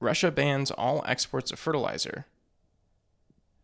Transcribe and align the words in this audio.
Russia 0.00 0.30
bans 0.30 0.70
all 0.70 1.02
exports 1.06 1.50
of 1.50 1.58
fertilizer. 1.58 2.26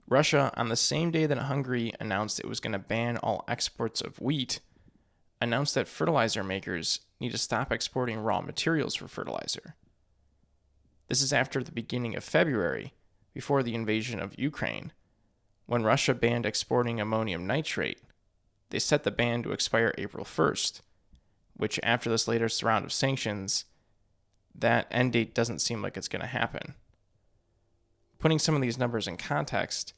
Russia, 0.08 0.52
on 0.56 0.68
the 0.68 0.76
same 0.76 1.10
day 1.10 1.26
that 1.26 1.38
Hungary 1.38 1.92
announced 2.00 2.40
it 2.40 2.48
was 2.48 2.60
going 2.60 2.72
to 2.72 2.78
ban 2.78 3.16
all 3.18 3.44
exports 3.48 4.00
of 4.00 4.20
wheat, 4.20 4.60
announced 5.40 5.74
that 5.74 5.88
fertilizer 5.88 6.42
makers 6.42 7.00
need 7.20 7.32
to 7.32 7.38
stop 7.38 7.72
exporting 7.72 8.20
raw 8.20 8.40
materials 8.40 8.94
for 8.94 9.08
fertilizer. 9.08 9.74
This 11.08 11.22
is 11.22 11.32
after 11.32 11.62
the 11.62 11.72
beginning 11.72 12.16
of 12.16 12.24
February, 12.24 12.94
before 13.34 13.62
the 13.62 13.74
invasion 13.74 14.20
of 14.20 14.38
Ukraine, 14.38 14.92
when 15.66 15.82
Russia 15.82 16.14
banned 16.14 16.46
exporting 16.46 17.00
ammonium 17.00 17.46
nitrate. 17.46 18.00
They 18.70 18.78
set 18.78 19.02
the 19.02 19.10
ban 19.10 19.42
to 19.42 19.52
expire 19.52 19.94
April 19.98 20.24
1st, 20.24 20.80
which, 21.54 21.78
after 21.82 22.08
this 22.08 22.28
latest 22.28 22.62
round 22.62 22.84
of 22.84 22.92
sanctions, 22.92 23.64
that 24.54 24.86
end 24.90 25.12
date 25.12 25.34
doesn't 25.34 25.60
seem 25.60 25.82
like 25.82 25.96
it's 25.96 26.08
going 26.08 26.20
to 26.22 26.28
happen. 26.28 26.74
Putting 28.18 28.38
some 28.38 28.54
of 28.54 28.62
these 28.62 28.78
numbers 28.78 29.08
in 29.08 29.16
context, 29.16 29.94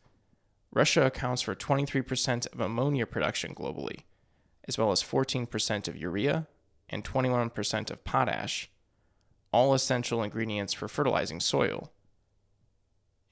Russia 0.73 1.07
accounts 1.07 1.43
for 1.43 1.55
23% 1.55 2.53
of 2.53 2.61
ammonia 2.61 3.07
production 3.07 3.55
globally, 3.55 4.01
as 4.67 4.79
well 4.79 4.91
as 4.91 5.03
14% 5.03 5.89
of 5.89 5.97
urea 5.97 6.47
and 6.89 7.05
21% 7.05 7.91
of 7.91 8.05
potash, 8.05 8.71
all 9.53 9.75
essential 9.75 10.23
ingredients 10.23 10.73
for 10.73 10.89
fertilizing 10.89 11.41
soil. 11.41 11.93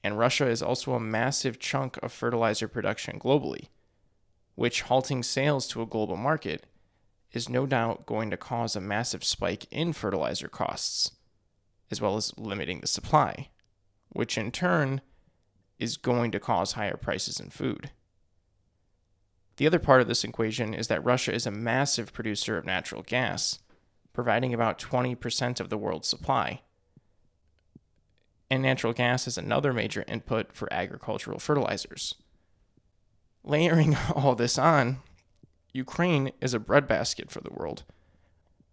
And 0.03 0.17
Russia 0.17 0.47
is 0.47 0.61
also 0.61 0.93
a 0.93 0.99
massive 0.99 1.59
chunk 1.59 1.97
of 2.03 2.11
fertilizer 2.11 2.67
production 2.67 3.19
globally, 3.19 3.67
which 4.55 4.83
halting 4.83 5.23
sales 5.23 5.67
to 5.69 5.81
a 5.81 5.87
global 5.87 6.17
market 6.17 6.65
is 7.33 7.49
no 7.49 7.65
doubt 7.65 8.05
going 8.05 8.29
to 8.29 8.37
cause 8.37 8.75
a 8.75 8.81
massive 8.81 9.23
spike 9.23 9.65
in 9.71 9.91
fertilizer 9.91 10.47
costs, 10.47 11.11
as 11.89 11.99
well 11.99 12.15
as 12.15 12.37
limiting 12.37 12.79
the 12.79 12.87
supply, 12.87 13.49
which 14.09 14.37
in 14.37 14.51
turn 14.51 15.01
is 15.79 15.97
going 15.97 16.31
to 16.31 16.39
cause 16.39 16.73
higher 16.73 16.95
prices 16.95 17.39
in 17.39 17.49
food. 17.49 17.91
The 19.57 19.67
other 19.67 19.79
part 19.79 20.01
of 20.01 20.07
this 20.07 20.23
equation 20.23 20.73
is 20.73 20.87
that 20.87 21.03
Russia 21.03 21.33
is 21.33 21.45
a 21.45 21.51
massive 21.51 22.13
producer 22.13 22.57
of 22.57 22.65
natural 22.65 23.03
gas, 23.03 23.59
providing 24.13 24.53
about 24.53 24.79
20% 24.79 25.59
of 25.59 25.69
the 25.69 25.77
world's 25.77 26.07
supply. 26.07 26.61
And 28.49 28.61
natural 28.61 28.93
gas 28.93 29.27
is 29.27 29.37
another 29.37 29.73
major 29.73 30.05
input 30.07 30.53
for 30.53 30.71
agricultural 30.71 31.39
fertilizers. 31.39 32.15
Layering 33.43 33.95
all 34.15 34.35
this 34.35 34.57
on, 34.57 34.99
Ukraine 35.73 36.31
is 36.39 36.53
a 36.53 36.59
breadbasket 36.59 37.31
for 37.31 37.41
the 37.41 37.51
world, 37.51 37.83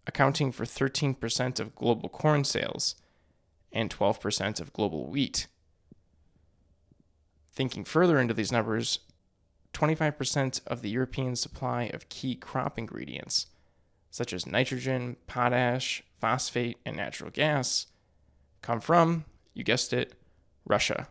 accounting 0.06 0.52
for 0.52 0.64
13% 0.64 1.58
of 1.58 1.74
global 1.74 2.10
corn 2.10 2.44
sales 2.44 2.94
and 3.72 3.90
12% 3.90 4.60
of 4.60 4.72
global 4.74 5.08
wheat. 5.08 5.46
Thinking 7.52 7.84
further 7.84 8.18
into 8.18 8.34
these 8.34 8.52
numbers, 8.52 9.00
25% 9.72 10.60
of 10.66 10.82
the 10.82 10.90
European 10.90 11.36
supply 11.36 11.84
of 11.84 12.08
key 12.10 12.34
crop 12.34 12.78
ingredients, 12.78 13.46
such 14.10 14.32
as 14.34 14.46
nitrogen, 14.46 15.16
potash, 15.26 16.02
phosphate, 16.20 16.78
and 16.84 16.96
natural 16.96 17.30
gas, 17.30 17.86
come 18.60 18.80
from, 18.80 19.24
you 19.54 19.64
guessed 19.64 19.92
it, 19.92 20.14
Russia. 20.66 21.08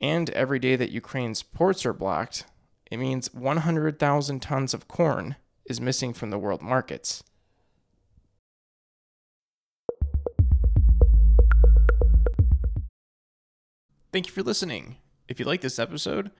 And 0.00 0.28
every 0.30 0.58
day 0.58 0.76
that 0.76 0.90
Ukraine's 0.90 1.42
ports 1.42 1.86
are 1.86 1.92
blocked, 1.92 2.44
it 2.90 2.98
means 2.98 3.32
100,000 3.32 4.40
tons 4.40 4.74
of 4.74 4.88
corn 4.88 5.36
is 5.64 5.80
missing 5.80 6.12
from 6.12 6.30
the 6.30 6.38
world 6.38 6.60
markets. 6.60 7.22
Thank 14.12 14.26
you 14.26 14.32
for 14.32 14.42
listening. 14.42 14.96
If 15.28 15.38
you 15.38 15.46
like 15.46 15.60
this 15.60 15.78
episode, 15.78 16.32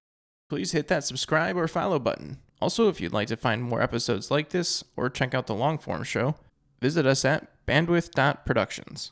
please 0.49 0.73
hit 0.73 0.89
that 0.89 1.05
subscribe 1.05 1.55
or 1.55 1.69
follow 1.69 1.99
button. 1.99 2.39
Also, 2.61 2.89
if 2.89 2.99
you'd 2.99 3.13
like 3.13 3.29
to 3.29 3.37
find 3.37 3.63
more 3.63 3.81
episodes 3.81 4.29
like 4.29 4.49
this 4.49 4.83
or 4.97 5.09
check 5.09 5.33
out 5.33 5.47
the 5.47 5.55
long 5.55 5.77
form 5.77 6.03
show, 6.03 6.35
visit 6.81 7.05
us 7.05 7.23
at 7.23 7.47
bandwidth.productions. 7.65 9.11